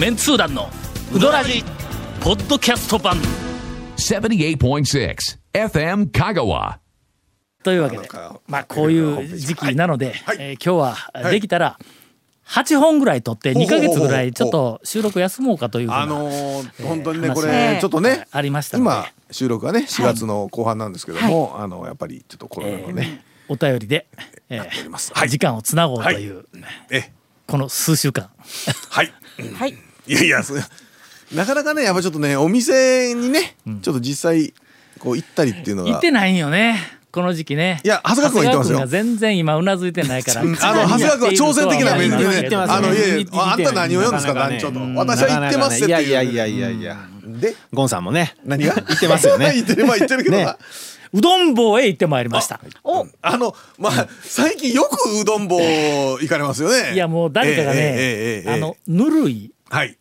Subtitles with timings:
[0.00, 0.70] メンツー団の
[1.14, 1.62] ウドラジ
[2.22, 3.18] ポッドキャスト版。
[3.98, 5.14] 78.6
[5.52, 6.78] FM Kagawa.
[7.62, 8.08] というわけで
[8.48, 11.78] まあこういう時期なので、えー今日はできたら
[12.46, 18.90] 8本ぐらい撮って2ヶ月ぐらいちょっと収録休もうかというふうなあのー本当にね話これちょっとねありましたので。
[18.90, 24.06] 今収録がね4月の後半なんですけどもあのやっぱりちょっとコロナのねお便りで、
[24.48, 25.12] えやっております。
[25.12, 25.28] ーはい。
[25.28, 26.46] 時間をつなごうという、
[26.88, 27.12] え。
[27.46, 28.30] この数週間。
[28.88, 29.12] はい。
[29.58, 29.89] はい。
[30.06, 30.42] いやいや
[31.34, 34.52] なかなかねやっぱちょっとねお店にね、うん、ちょっと実際
[34.98, 37.80] こう行ったりっていうのは行ってないよねこの時期ね。
[37.82, 38.86] いや長谷川君は行ってますよ。
[38.86, 44.78] 全然今うなずいてないから あの長谷川君は挑戦的な目でねあのいえいやあんた何を言うんですか団長と。
[44.94, 48.36] 私は行ってますっていやいやいやいやでゴンさんもね。
[48.44, 48.74] 何が？
[48.74, 49.54] 行ってますよね。
[49.56, 50.56] 行ってまあ行ってるけど
[51.12, 52.60] うどん坊へ行ってまいりました。
[52.84, 55.58] お、あの、まあ、最近よくうどん坊
[56.20, 56.94] 行かれますよね。
[56.94, 59.50] いや、もう誰かがね、あの、ぬるい。
[59.70, 59.96] はい。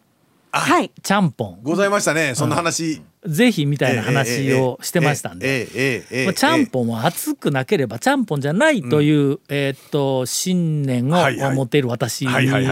[0.52, 0.92] はい。
[1.03, 1.59] ちゃんぽん。
[1.62, 2.34] ございましたね。
[2.34, 6.03] そんな話、うん、ぜひみたいな話をしてましたんで。
[6.25, 11.81] まあちゃんぽんは熱くなければちゃんぽんじゃないという、うん、えっと信念を持ってい。
[11.84, 12.31] る私に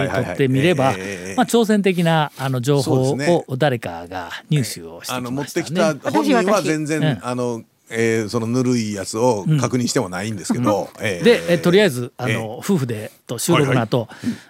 [0.09, 0.91] とってみれば
[1.37, 3.15] まあ挑戦的なあの情報
[3.47, 14.09] を誰かが入手をしてきました、ね、あの持ってきた本人は全然、あのえー、そのぬるいやつを確認してもないんですけど、で、えとりあえずあの、夫婦でと収録の後、は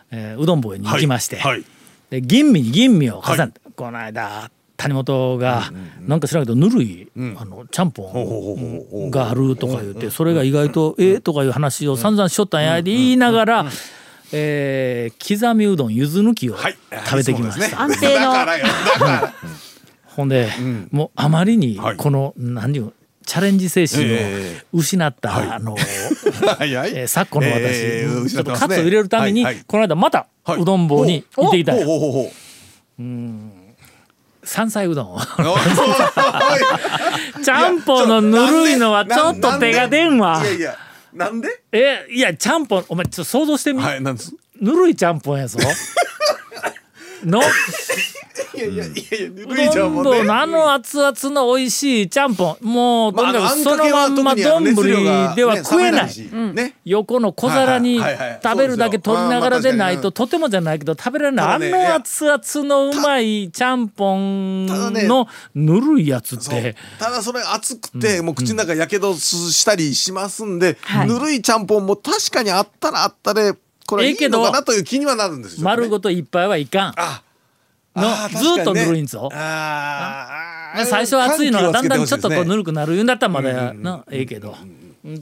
[0.10, 1.64] えうどん坊に行きまして、はい。
[2.10, 13.66] で吟味に吟味を重ねて、この間谷本がなんか知らんけどぬるい、あのちゃんぽんがあるとか言ってそれが意外とええとかいう話を散々しとったんやで言いながら、
[14.32, 16.78] えー刻みうどんゆず抜きをはい。
[17.06, 17.78] 食べてきました。
[17.78, 18.16] そうですね。
[18.16, 19.30] 安定の。
[20.06, 20.50] ほんで、
[20.92, 21.98] もうあまりにはい。
[21.98, 22.94] この何ていうの
[23.28, 25.48] チャレンジ精神をえ失った、はい。
[25.50, 25.76] あの、
[26.58, 26.94] はいはい。
[26.96, 29.64] えー昨今の私、えーちょっとカツを入れるために、はいはい。
[29.68, 30.62] この間またはい。
[30.62, 31.86] うどん坊に行ってきたんや。
[31.86, 32.32] ほうほうほうほ
[33.00, 33.02] う
[34.46, 35.20] 山菜うどん
[37.44, 40.42] ちゃんぽんのぬるいのはちょっと手が出んわ。
[40.42, 40.78] いやいや
[41.14, 41.50] なんで？
[41.74, 44.16] えいやちゃんぽんお前ちょっと想像してみ、はいぬ
[44.72, 45.60] るいちゃんぽんやぞ。
[47.26, 47.42] の
[48.56, 50.20] いやいやいやいやぬうるいじゃどんんもうね。
[50.20, 52.66] 坊のあの熱々の美味しいちゃんぽん。
[52.66, 56.54] もうとまあにかくそあのまんま丼ではね食えない。
[56.54, 56.76] ね。
[56.86, 58.00] 横の小皿に
[58.44, 60.80] 食べるだけ取りながらでないととてもじゃない。
[60.80, 66.76] けど食べられないあの熱々のうまいちゃんぽんのぬるいやつって。
[67.00, 71.08] ただそれ熱くて、もう口の中やけどしたりしますんで、はい。
[71.08, 73.54] ぬるいちゃんぽんも確かにあったらあったで
[73.86, 76.94] これはいいのかなという気にはなるんですよ、丸ごと一杯はいかん。
[76.98, 77.22] あ
[78.02, 84.56] のずっとぬるいんぞあ最初は熱いのがだんだんちょっとこうぬるるくなる言うんだったらまだなええけど。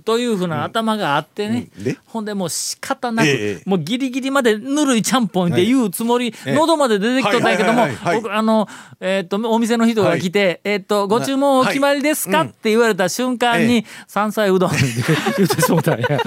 [0.04, 1.84] というふうな頭があってね、うん。
[1.84, 1.98] で？
[2.06, 8.68] ほんでもう仕方なく、ええもうギリギリまでぬるいちゃんぽんって言うつもり、喉まで出てきとったんやけども、はいはいはいはい僕あの、
[9.00, 14.80] えっとお店の人が来て「えっとご注文お決まりですか?」って言われた瞬間に「山菜うどん」って
[15.38, 16.18] 言ってしもたんや、え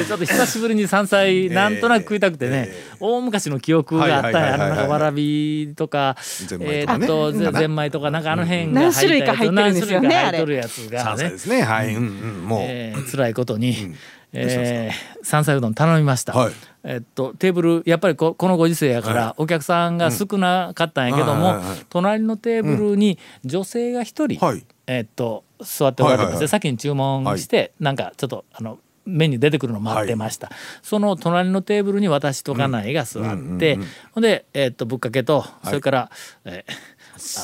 [0.00, 6.16] ーちょっと久しぶりに山菜なんとなく食いたくてね、大昔の記憶があったんや、はいはいはいはいあのなんかわらびとか
[6.46, 8.20] ゼンマえイとかねーっとぜかなゼンマイとかな。
[8.20, 8.22] ん。
[8.22, 11.04] かあの辺が何種類か入ってるんですよね何種類か入っとるやつがね。
[11.04, 11.62] 山菜で、すね。
[11.62, 13.94] はい、うんうん、もう、えー辛いことに、
[14.32, 16.52] えー山菜うどん頼みました、はい。
[16.84, 24.64] えっとテーブルやっぱりここのご時世やから、お客さんが少なかったんやけども、はいはいはい隣のテーブルに女性が一人、はい。
[24.86, 26.48] えっと座っておられてまして、はいはいはい。
[26.48, 30.50] 先に注文して、なんかちょっとあのメニュー出てくるの待ってました、
[30.82, 33.78] その隣のテーブルに私と家内が座って、
[34.12, 36.10] ほんで、えっとぶっかけとそれから、
[36.44, 36.72] えー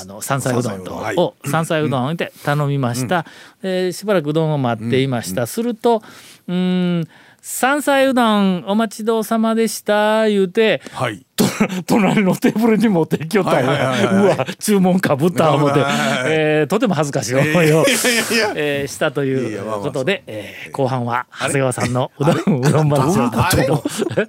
[0.00, 1.16] あの山菜うどんと山菜うどんはい。
[1.16, 3.24] を山菜うどんで頼みました、
[3.62, 6.02] えーしばらくうどんを待っていました、すると
[6.46, 7.08] うーん
[7.40, 11.24] 山菜うどんお待ちどうさまでした言うてはい。
[11.36, 11.44] と
[11.86, 15.80] 隣のテーブルに持ってきよったんうわ注文かぶった思って、
[16.26, 17.84] えーとても恥ずかしい思いを、
[18.56, 23.30] えーしたということで、えー後半は長谷川さんのうどんうどん話を。
[23.32, 23.50] あ
[24.16, 24.28] れ？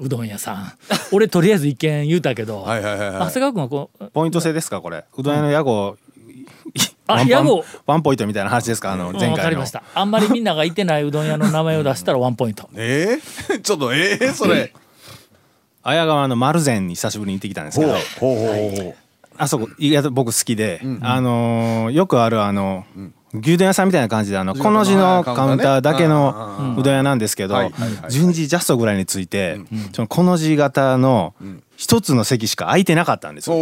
[0.00, 0.72] うどん屋さん。
[1.12, 3.18] 俺とりあえず一見言うたけど、はいはいはいはい。
[3.20, 4.80] 長谷川君はこうポイント制ですか？
[4.80, 5.04] これ。
[5.16, 5.96] うどん屋の屋号
[7.06, 7.64] あ屋号。
[7.86, 8.92] ワンポイントみたいな話ですか？
[8.92, 9.42] あの前うんわ回の。
[9.44, 9.82] かりました。
[9.94, 12.68] あんまりみんながいてないうどん屋の名前を出したらワンポイント。
[12.76, 14.72] えー、 ちょっとえー、それ。
[15.82, 17.92] 綾川の丸善に久しぶりに行ってきたんですけど。
[17.92, 18.94] ほうほうほうほう。
[19.40, 22.84] あそこ意外と僕好きで、あのーよくあるあの、
[23.34, 29.60] 牛丼屋さんみたいな感じであのこの字のカウンターだけのうどん屋なんですけどはいはいはい順次ジャストぐらいについて
[29.92, 31.34] そのこの字型の
[31.78, 33.56] 一つの席しか空いてなかったんですよ。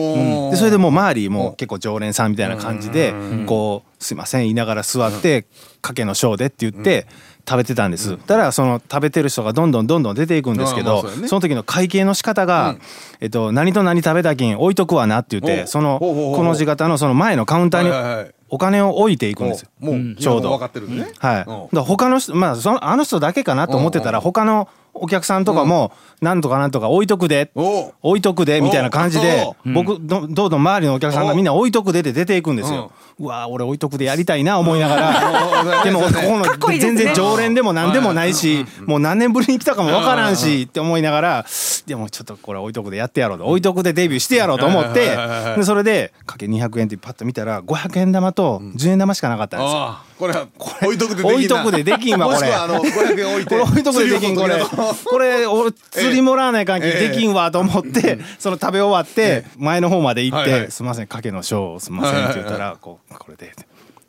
[0.51, 3.15] でそれでもう周りも結構常連さんみたいな感じで
[3.45, 5.45] こう「すいません」言いながら座って
[5.83, 7.07] 「かけの小で」って言って
[7.47, 8.17] 食べてたんです。
[8.17, 12.77] たらその食べてる人がどんどんどんどん出ていくんですけどその時の会計の仕方が
[13.21, 19.69] えっと何と何食べた金置いとくわなって言ってそのこの字型のその前のカウンターにお金を置いていくんですよ。
[19.79, 20.51] もうちょうど。
[20.53, 24.69] 分かってるんでねはい、だから他の人まあそのあの人だけかなと思ってたら他の
[25.01, 32.91] お客さんとかもなんとかなんとか置いとくで置いとくでみたいな感じでお僕どどんどん周りのお客さんがみんな置いとくでって出ていくんですよ。
[33.19, 41.47] うわー俺置いとくでやりたいな思いながらでもここの全然常連でも何でもないしもう何年ぶりに来たかもわからんしって思いながら
[41.87, 43.47] でもちょっとこれ置いとくでやってやろうと。
[43.47, 45.17] 置いとくでデビューしてやろうと思って
[45.57, 49.79] でそれでかけ200円ってパッと見たら500円玉と10円玉しかなかったんですよ。
[49.79, 50.49] ああこれは
[50.83, 51.33] 置いとくでできんな。
[51.35, 52.53] 置いとくでできんわこれ。
[52.53, 54.57] あの500円置いてとくでできんこれ。
[55.05, 57.09] これ俺釣りもらわない関係ええ。
[57.11, 63.55] できんわと思ってその食べ終わって前の方まで行って「すみませんかけの小すみません」って言ったらこうこれで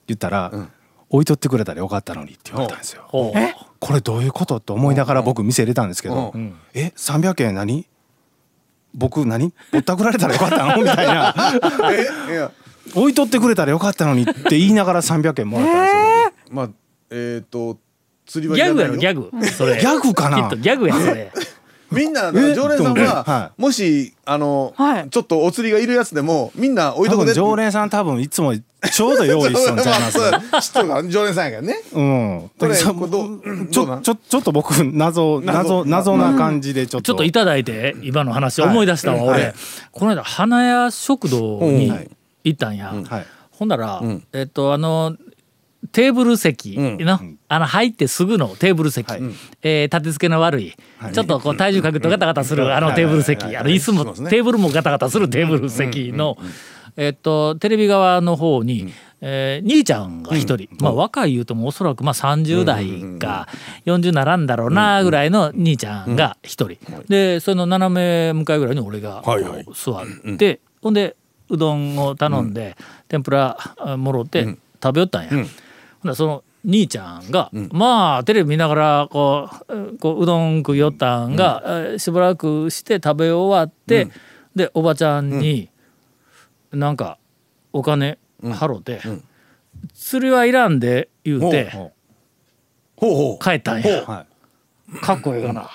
[0.08, 0.52] 言ったら
[1.10, 3.08] 「置いとってくれたらよかったのに」って言われたんですよ。
[3.80, 4.58] これどういうこと？
[4.58, 6.38] って思いながら僕店入れたんですけどう。
[6.38, 7.86] ん「え？300円何？
[8.94, 9.54] 僕何？
[9.72, 11.34] ぼったくられたらよかったの?」みたいな。
[12.30, 12.32] え？
[12.34, 12.52] いや
[12.96, 16.02] 「置いとってくれたらよかったのに」って言いながら300円もらったんですよ。
[16.52, 16.70] まあ
[17.12, 17.78] えっと
[18.26, 19.46] 釣りはいギャグやろギャグ。
[19.52, 19.78] それ。
[19.80, 20.38] ギャグかな？
[20.44, 21.32] きっとギャグやそれ
[21.92, 22.54] みんなえ？
[22.54, 25.10] 常連さんは はもしあのはい。
[25.10, 27.34] ちょっとお釣りがいるやつでもみんな置いとくで。
[27.34, 30.00] 常連さん多分いつもちょうど用意しとんちゃい
[30.52, 30.74] ます
[31.10, 31.76] 常連さんやからね。
[31.94, 32.52] うん。
[32.60, 32.94] これちょ
[33.72, 35.86] ちょちょっと僕謎謎。
[35.86, 37.06] 謎な感じでちょっと。
[37.06, 39.42] ちょっといただいて今の話思い出したわ、はい。
[39.42, 39.54] 俺。
[39.92, 42.10] この間花屋食堂にはい。
[42.44, 43.26] 行ったんや、はい。
[43.52, 44.24] ほんなら、ん。
[44.34, 45.16] えっとあの
[45.92, 49.22] テーブル席の,、あの入ってすぐのテーブル席、はい。
[49.64, 50.76] えー立て付けの悪い、
[51.14, 56.38] ちょっとこう体重かけるとガタガタするあのテーブル席、あの椅子も、テーブルもガタガタするテーブル席の、
[56.96, 58.92] えっとテレビ側の方に、
[59.22, 63.48] えー兄ちゃんが一人、まあ若い言うともおそらくまあ30代か
[63.86, 69.24] 40ならんだろうなぐらいの兄ちゃんが一人、でその斜め向かいぐらいに俺が
[69.74, 71.16] 座って、ほんで
[71.50, 72.76] うどんを頼んで、
[73.08, 75.30] 天ぷらあもろって食べよったんや。
[76.16, 84.10] その兄ちゃんが、まあテレビ見ながらこうえこううどん食いよったんが、えーしばらくして食べ終わって、
[84.56, 85.70] でおばちゃんに、
[86.72, 87.18] なんか
[87.74, 89.00] お金払うて、
[89.94, 91.92] 釣りはいらんで言うてほ
[92.98, 93.16] ほう。
[93.16, 94.04] ほう帰ったんや。
[94.04, 94.26] は
[95.02, 95.70] かっこええかな。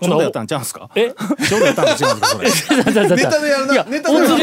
[0.00, 0.04] い。
[0.04, 0.88] ちょうどやったんちゃうんすか？
[0.94, 1.10] え？
[1.48, 2.74] ちょうどやったんと違うんですか？
[2.76, 4.34] ネタでやるないやネタでやるな。
[4.34, 4.38] お釣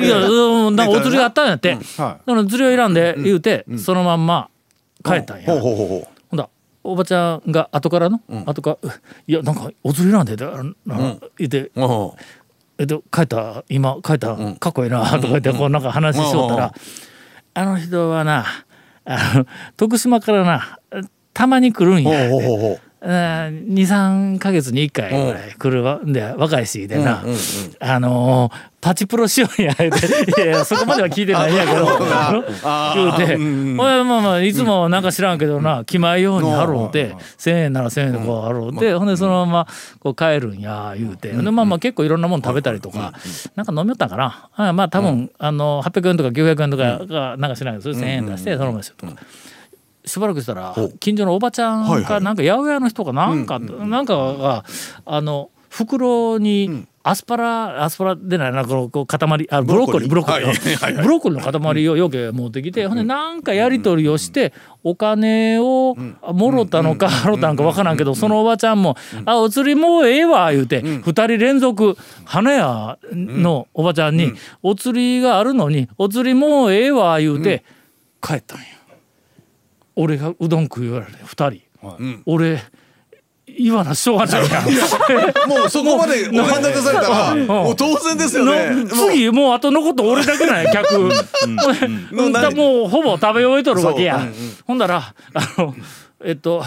[0.00, 1.80] りいやうんなんかお釣りがあったんやって、はい。
[1.86, 4.48] だから釣りはいらんで言うて、そのまんま
[5.04, 5.46] 帰ったんや。
[5.46, 6.48] ほうほうほうほほんだ
[6.84, 8.90] おばちゃんが後からの、後から
[9.26, 10.50] 「いやなんかお釣りなんで」だ
[10.86, 11.70] な言って。
[11.74, 12.16] うほ
[12.78, 16.74] 「えっと帰った今帰ったかっこいいな」とか言ってこうなんか話しとったら
[17.54, 18.44] 「あの人はな
[19.06, 19.46] あの
[19.78, 20.78] 徳島からな
[21.32, 27.22] たまに来るんうほうや」ほうほうほう23か月に1回ぐらい来るわんで若いしでな、
[27.80, 31.86] あのーパチプロしようんや言うていやいやそこまでは聞いてないんやけど。
[32.94, 39.66] 言うて「おいまあまあいつもなんか知らんけどな気前ように払うて1,000円なら1,000円でこう払うてほんでそのまま
[39.98, 41.30] こう帰るんや言うて。
[41.30, 43.12] でまあまあ結構いろんなもん食べたりとか
[43.56, 44.50] なんか飲みよったんかな。
[44.54, 49.14] あまあ多分あの800円とか900円とかがなんか知らんけどそれ1,000円出してそのまましようとか。
[50.06, 54.64] しばらくしたら近所のおばちゃんかなんか八百屋の人かなんかなんかが
[55.04, 60.08] あの袋にアスパラアスパラでないなこの塊あブロッコリー。
[60.08, 61.38] ブロッコリーブロッコリー。
[61.38, 74.32] の塊をよけ持ってきてほんでなんかやり取りをしてお金をもろたのか払ったのか分からんけどそのおばちゃんも「あお釣りもうええわ」言うて2人連続花屋のおばちゃんに
[74.64, 77.64] 「お釣りがあるのにお釣りもうええわ」言うて
[78.20, 78.75] 帰ったんや。
[79.96, 82.62] 俺がうどん食い言われて2人、俺
[83.46, 85.48] 言わなしょうがないやん。
[85.48, 88.84] もうそこまでお金出されたらもう当然ですよね。
[88.84, 92.32] の次もうあと残った俺だけなんや客、うん。
[92.32, 94.20] だもうほぼ食べ終えとるわけや、
[94.66, 95.74] ほんだらあの
[96.24, 96.62] えっと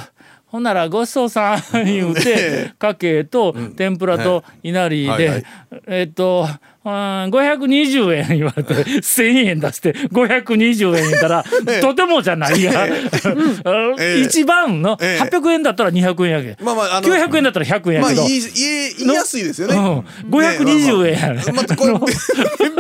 [0.47, 5.43] ほんならごちそうさん言うてかけと天ぷらといなりで、はいはい。
[5.85, 6.47] えっと
[6.85, 6.91] うん
[7.29, 11.43] 520円言われて 1000円出して520円言ったら
[11.81, 12.63] とてもじゃない。
[12.63, 12.91] が、うん。
[13.99, 14.21] ええ。
[14.21, 15.23] 一番のええ。
[15.23, 19.75] 800円だったら200円やけん、まあまああの900円だったら100円やまあけど、言いやすいですよね。
[19.75, 20.29] うん。
[20.29, 21.99] 520円やねまあまあ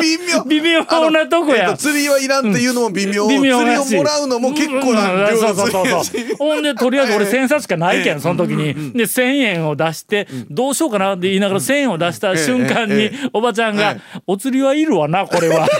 [0.01, 0.43] 微妙。
[0.45, 1.75] 微妙なとこや。
[1.75, 3.27] 釣りはいらんっていうのも微妙。
[3.27, 5.39] 微妙釣りをもらうのも結構な量うん。
[5.39, 6.35] そうそうそうそう。
[6.37, 8.93] ほんでとりあえず俺 千冊しかないけんその時に。
[8.93, 13.88] で1,000円を出してどうしようかなって言いながら1,000円を出した瞬間におばちゃんが
[14.27, 15.67] 「お釣りはいるわなこれは」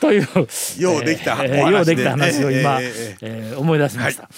[0.00, 0.28] という
[0.78, 1.72] ようできたえーお話で。
[1.72, 4.28] ようできた話を今ええええー思い出しました。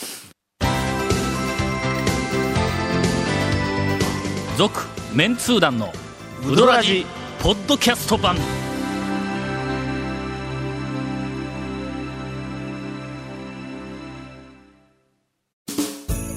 [4.57, 4.81] 続
[5.15, 5.93] メンツー団の
[6.47, 7.07] ウドラジ
[7.43, 8.37] ポッドキャスト版。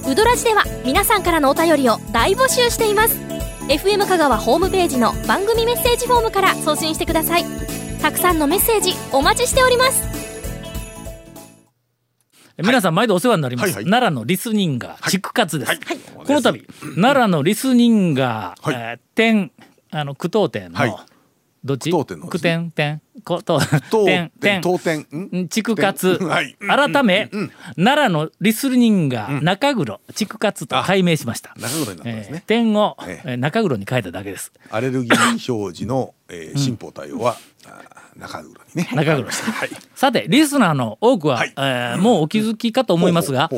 [0.06, 3.23] ウドラジでは皆さんからのお便りを大募集しています
[3.68, 7.44] FM 香川ホームページの番組メッセージフォームから送信してください。
[8.02, 10.02] たくさんのメッセージお待ちしております。
[12.58, 13.84] 皆さん毎度お世話になります、はいはい。
[13.86, 15.78] 奈良のリスニンガー、チクカツです、はい。
[15.78, 16.52] この度
[16.94, 18.74] 奈良のリスニンガー、はい。
[18.76, 19.50] えー店
[19.90, 20.96] あの句読点の、はい
[21.64, 21.90] どっち？
[21.90, 22.70] 句読点の句点？
[22.70, 23.00] 点？
[23.24, 23.58] こと
[23.90, 24.30] 当点
[24.60, 25.48] 当店ん？
[25.48, 26.28] チクカツ、点？
[26.28, 26.56] はい。
[26.60, 27.30] 改め、
[27.76, 31.54] 奈良のリスニンガー、中黒チクカツと改名しました。
[31.56, 32.44] 中黒になったんですえーね。
[32.46, 34.52] 点を、ええー中黒に変えただけです。
[34.70, 38.88] アレルギー表示のえー進歩対応はあー中黒にね。
[38.92, 39.30] 中黒は
[39.66, 39.70] い。
[39.94, 41.52] さてリスナーの多くは、はい。
[41.56, 43.48] えーもうお気づきかと思いますが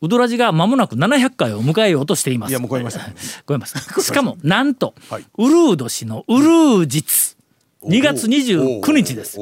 [0.00, 2.50] ウドラジが間もなく700回を迎えようとしています。
[2.50, 3.00] いやもう 超えました。
[3.48, 4.00] 超えました。
[4.02, 5.24] しかもなんと、はい。
[5.38, 7.36] ウルー年のウルー日
[7.84, 9.38] 2月29日です。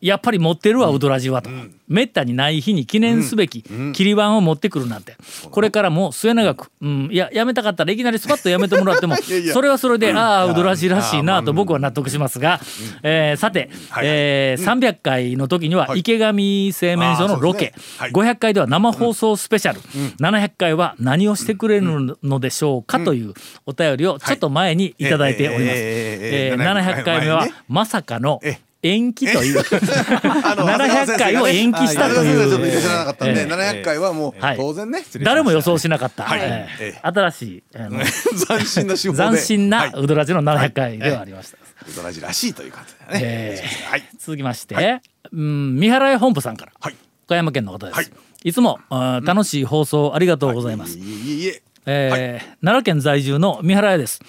[0.00, 1.50] やっぱり持ってるわウドラジはと、
[1.86, 3.62] めったにない日に記念すべき
[3.92, 5.16] 切り板を持ってくるなんて、
[5.50, 9.16] これからも末永く、うん、いややめたかったらいきなりスパッとやめてもらっても
[9.52, 12.60] それはそれで、ああウドラジらしいなと僕は納得しますが、
[13.02, 16.00] えーさて、はいえー300回の時にははい。
[16.00, 18.12] 池上製麺所のロケ、はい。
[18.12, 19.80] 500回では生放送スペシャル、
[20.18, 23.34] 700回は何をしてくれるのでしょうかという
[23.66, 25.64] お便りをちょっと前にいただいております。
[25.64, 29.58] えええええええー700回目はまさかのえ延期という。
[29.60, 33.46] あの700回を延期したという知らなかったんでええ。
[33.46, 34.56] 700回はもうはい。
[34.56, 36.68] 当然ね誰も予想しなかった、はい。
[37.02, 39.92] 新しい 斬新な斬新なはい。
[39.96, 41.58] ウドラジの700回ではありました。
[41.88, 43.20] ウドラジらしいという感じだね。
[43.22, 44.04] えーはい。
[44.18, 45.00] 続きまして、
[45.32, 46.96] うん三原屋本舗さんから、はい。
[47.26, 48.10] 岡山県の方です、はい。
[48.44, 51.02] い、つもあー楽しい放送ありがとうございます、い。
[51.02, 51.62] えいえいえ。
[51.86, 54.20] えー奈良県在住の三原屋です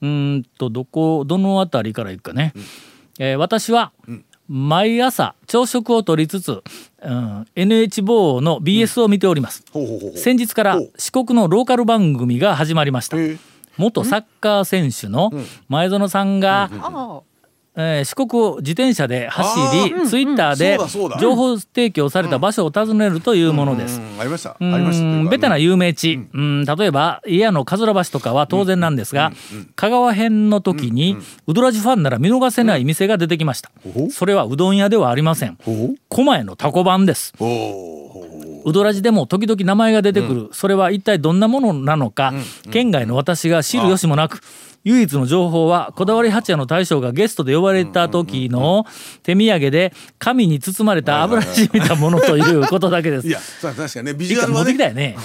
[0.00, 2.52] うーんとどこどのあたりから行くかね、
[3.18, 3.92] えー私は
[4.48, 6.62] 毎朝朝食をとりつつ、
[7.02, 9.64] うん、NH 坊の BS を見ております。
[10.14, 13.16] 先日から四国のローカル番組が始まりました。
[13.76, 15.32] 元サッカー選手の
[15.68, 16.70] 前園さんが、
[17.78, 20.78] えー四国を自転車で走り、ツイッターで
[21.20, 24.00] 情報提供された場所を訪ねるというものです。
[24.00, 24.50] うんありました。
[24.50, 29.32] あうりましたベタな有名地、うん、例えば伊谷の桂橋とかは当然なんですが、
[29.74, 33.70] 香川編の時に、うどらじファンなら見逃せない店が出てきました、
[34.10, 35.58] それはうどん屋ではありません
[36.08, 37.34] 狛江のタコ版です
[38.64, 42.32] うどらじでも時々名前が出てくる、それは一体どんなものなのか、
[42.70, 44.40] 県外の私が知る由もなく
[44.86, 48.86] 唯一の情報はこだわり八屋の大将がゲストで呼ばれた時の
[49.24, 53.26] 手土産で紙に包まれた油染みたものということだけです。
[53.26, 54.62] いや、そう確かにね、ビジュアルはね。
[54.62, 55.16] ってきたよね。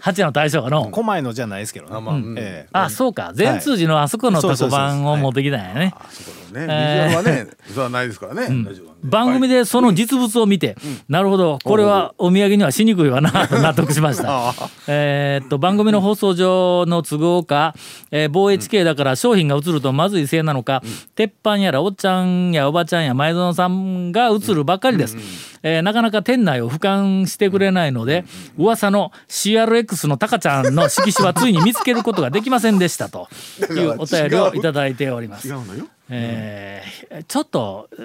[0.00, 0.86] 八屋の大将がの。
[0.90, 1.92] 狛江のじゃないですけどね。
[1.94, 2.34] あまあうん。
[2.38, 2.68] ええ。
[2.72, 3.32] あそうか。
[3.34, 5.92] 善通寺のあそこのタコ版を持ってきたんやね。
[5.94, 8.42] あそこのね、ビジュアルはね、それはないですからね。
[8.48, 10.76] 大丈夫番組でその実物を見て、
[11.08, 14.52] なるほどこれはお土産にはしにくいわなと納得しました。
[14.88, 17.74] えーっと番組の放送上の都合か、
[18.10, 20.82] えー、防衛地形だから商品が映るとまずいせいなのか、
[21.14, 25.16] 鉄板やらおっちゃんやおばちゃんや前園さんが映るばっかりです。
[25.62, 28.24] えーなかなか店内を俯瞰してくれないので、
[28.56, 33.28] 噂の CRX のタカちゃんの色紙はついに見つけることができませんでしたと
[33.70, 35.52] いう お便りをいただいております違。
[35.52, 35.86] うのよ。
[36.08, 38.02] えーちょっとう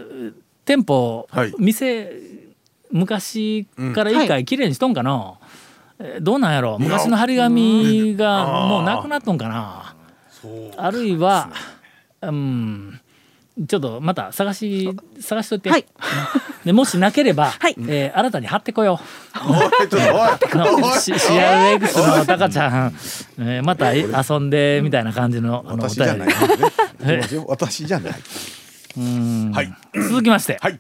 [0.66, 1.54] 店舗、はい。
[1.60, 2.12] 店
[2.92, 5.36] 昔から一回きれいにしとんかな、
[6.00, 6.78] えーどうなんやろ。
[6.80, 9.96] 昔の張り紙がもうなくなっとんかな。
[10.78, 11.50] あるいは
[12.22, 13.00] うん。
[13.68, 14.90] ちょっとまた探し
[15.22, 15.86] 探しといて、はい。
[16.66, 17.76] でもしなければ、はい。
[17.88, 19.00] えー新たに貼ってこよ
[19.48, 19.52] う。
[19.52, 20.82] おい、ちょっとおい。
[20.82, 22.94] のシ CRX のタカちゃん、
[23.40, 27.38] えーまた遊んでみたいな感じのあのお私じゃない便り。
[27.38, 27.46] ね。
[27.48, 28.14] 私じゃない。
[28.98, 29.52] うん。
[29.52, 29.74] はい。
[30.10, 30.80] 続きまして、はい。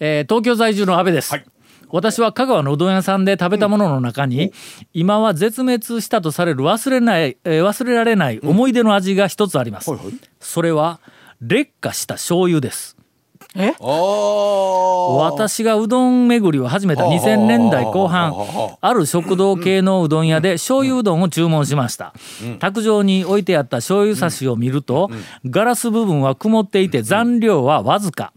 [0.00, 1.44] えー東京在住の安倍です、はい。
[1.88, 4.52] 私は香川のうどん屋さんで食べたものの中に、
[4.92, 10.14] 今は絶滅したとされる忘れない、えー忘れられない思い出の味が一つあります、はいはい。
[10.40, 11.00] それは
[11.40, 12.95] 劣化した醤油です。
[15.18, 18.34] 私がうどん巡りを始めた2000年代後半
[18.80, 22.12] ある食堂系のうどん屋で醤油うどんを注文しました。
[22.58, 25.10] 卓上に置いてあった醤油差しを見ると
[25.46, 28.32] ガラス部分は曇っていて残量はわずか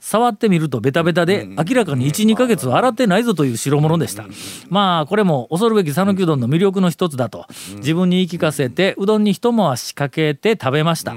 [0.00, 4.26] 触ってみるとベタベタで明らかに12ヶ月は洗ってないぞという代物でした
[4.68, 7.46] まあこれも恐るべき讃岐うどんの魅力の一つだと。
[7.76, 11.14] 自分に言い聞かせてうどんに一回しかけて食べました。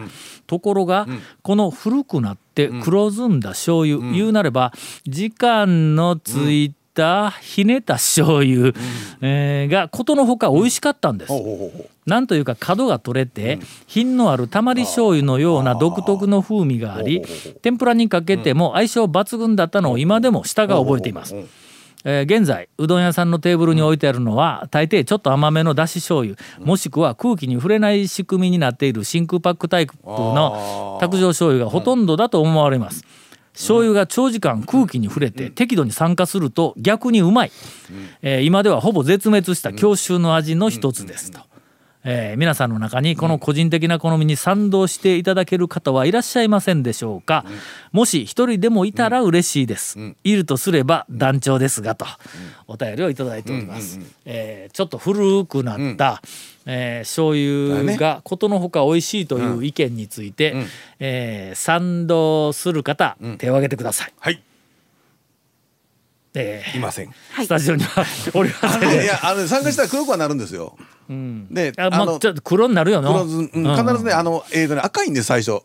[0.47, 1.07] ところが
[1.41, 3.99] この古くなって黒ずんだ醤油。
[4.11, 4.73] 言うなれば
[5.05, 6.82] 時間のついた
[7.41, 8.73] ひねった醤油
[9.21, 11.33] えーがことのほか美味しかったんです。
[12.05, 17.23] なんというか角が取れて品のあるたまり醤油のような独特の風味があり
[17.61, 21.35] 天ぷらにかけても相性抜群だったのを今でも舌が覚えています。
[21.35, 33.05] えー現在うどん屋さんのテーブルに置いてあるのは大抵ちょっと甘めのだし醤油もしくは空気に触れない仕組みになっている真空パックタイプの卓上醤油がほとんどだと思われます。
[33.53, 37.51] 醤油が長時間空気に触れて適度に酸化すると逆にうまい、
[38.21, 41.39] えー今ではほぼ絶滅した郷愁の味の一つですと。
[42.05, 47.45] えー皆さんの中にこの個人的な好みに賛同していただける方はいらっしゃいませんでしょうか、
[47.93, 52.05] もし一人でもいたら嬉しいです、いるとすれば団長ですがと、
[52.67, 56.21] お便りをいただいております、えーちょっと古くなった、
[56.65, 60.55] えー醤油がことのほか美味しいという意見について、
[60.99, 64.41] えー賛同する方、手を挙げてください、はい。
[66.35, 67.11] えーいません。
[67.35, 69.03] スタジオには おりません。
[69.03, 70.77] いや、あの、参加したら黒くはなるんですよ。
[71.09, 73.09] で、あもうちょっと黒になるよな。
[73.09, 75.61] 黒ず、うん必ずね、あの、えーとね、赤いんです、最初。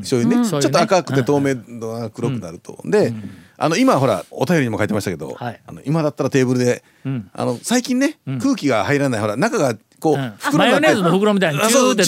[0.00, 2.80] 醤油ね、ちょっと赤くて透明度が黒くなると。
[2.84, 3.12] で、
[3.58, 5.60] あの、今ほら、お便りにも書いてましたけど、はい。
[5.66, 6.84] あの今だったらテーブルで、
[7.32, 10.30] あの、最近ね、空気が入らない、ほら、中が、こう、うん。
[10.38, 12.04] 袋マヨネーズの袋みたいにあチューって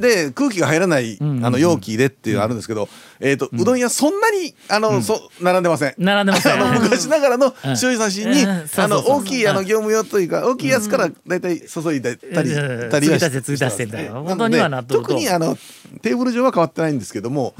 [0.00, 2.88] で空気が入らない、あの容器でっていうのあるんですけど、
[3.20, 5.94] えっ、と、うどん屋そんなにあの、そ並んでません。
[5.98, 6.52] 並んでません。
[6.52, 12.90] あの昔ながらの醤油差しに、あの大きいあの業務用というか大きいやつからだいたい注いでたり、うん。
[12.90, 13.70] たりはしてたいな。
[13.70, 15.56] してます本当にはな特にあの
[16.00, 17.54] テーブル上は変わってないんですけども、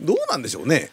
[0.00, 0.90] どうなんでしょうね。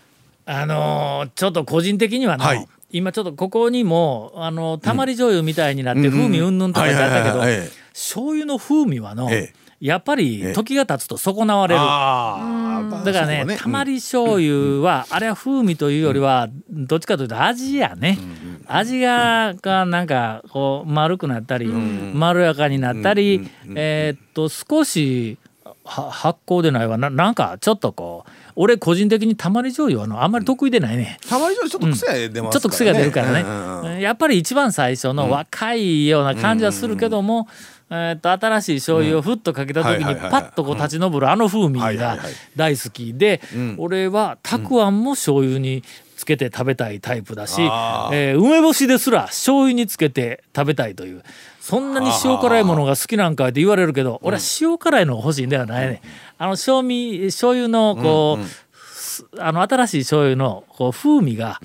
[0.47, 2.67] あのーちょっと個人的にはな、はい。
[2.89, 9.67] 今ちょっとここにもあのたまり醤油みたいになって風味うんぬんとか書いてあったけど醤油の風味はの、ええ。
[9.79, 11.81] やっぱり時が経つと損なわれる。
[11.81, 18.17] あだからねたまり醤油は、あれは風味というよりは、どっちかというと味やね、
[18.65, 25.37] 味ががなんかこう丸くなったり、まろやかになったり、えーっと少し
[25.83, 27.11] は発酵でないわな。
[27.11, 31.19] なんかちょっとこう俺個人的にたまり醤油はあのあんまり得意でないね。
[31.29, 32.51] たまり醤油ちょっと癖が出ますからね。
[32.51, 33.99] ちょっと癖が出るからね、うんうんうん。
[33.99, 37.47] やっぱり一番最初の若いような感じはするけども、
[37.91, 42.17] えーっと新しい醤油をふっとかけた時にパッとこう立ち上るあの風味が
[42.55, 43.41] 大好きで、
[43.77, 45.83] 俺はたくあんも醤油に
[46.17, 51.23] つけて食べたいタイプだし、あえー梅干しですら醤油につけて食べたいという
[51.61, 56.01] そんなに塩辛いものが好きなんかいって言われるけど俺は塩辛いのが欲しいんではないね。
[56.39, 61.59] あの醤味醤油のこう、あの新しい醤油のこう風味が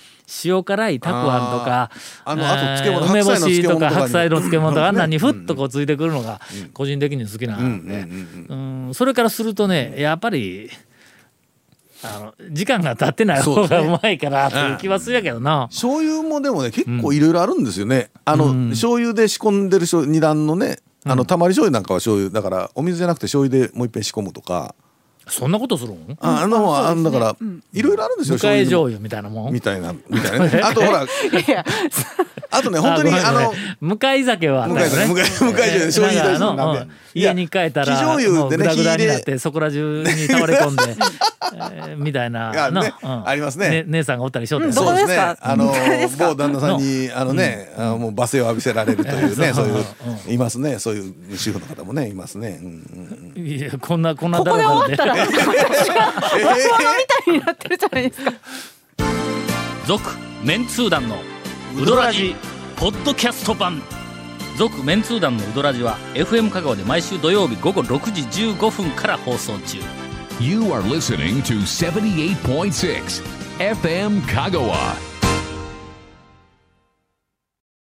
[0.45, 1.91] 塩辛いたくあんとか
[2.25, 6.41] あのあと梅干しとか白白菜の漬物とか あんなんにふっとこうついてくるのが
[6.75, 7.95] 個人的に好きなんで。
[8.49, 8.91] うん。
[8.93, 10.71] それからするとねやっぱり
[12.05, 15.69] あの時間が経ってない方がうまいからっていう気はするやけどな。
[15.71, 18.11] 醤油もでもね結構いろいろあるんですよね。
[18.25, 24.75] あの、醤油で仕込んでる二段のねあのたまり醤油なんかは醤油だからお水じゃなくて醤油でもう一遍仕込むとか、
[25.29, 26.17] そんなことするん？
[26.21, 27.37] ああのあのだから
[27.73, 29.53] いろいろあるんですよ迎え醤油油みたいなもん？
[29.53, 30.61] みたいなみたいなね。
[30.65, 31.07] あとほら
[32.55, 35.25] あとね本当にあの向かい酒は向かい酒向かい
[35.71, 36.81] 酒醤油なんかあのなんで。
[36.81, 36.91] うん。
[37.15, 40.83] 家に帰ったら醤油でねもうグダグダになってそこら中に倒れ込んで
[41.55, 42.53] えーみたいいな。
[42.55, 43.85] やねありますね。
[43.87, 44.73] 姉さんがおったりしようって。
[44.73, 45.37] どこですか？
[45.41, 45.75] あの
[46.19, 49.85] 某旦那さんにあのね、あのもう罵声を浴びせられるというね、そういう
[50.33, 50.79] いますね。
[50.79, 51.01] そうい
[51.33, 52.59] う主婦の方もねいますね。
[52.63, 58.33] うんうんいやこんなこんなここで終わったら えみたいになってるじゃないですか。
[59.87, 60.11] 続
[60.45, 61.21] メンツー団の
[61.81, 62.35] ウドラジ
[62.77, 63.83] ポッドキャスト版。
[64.59, 69.79] 続メンツー団のウドラジは FM 香川で毎週土曜日午後6時15分から放送中。
[70.41, 73.23] You are listening to 78.6
[73.59, 75.12] FM Kagawa.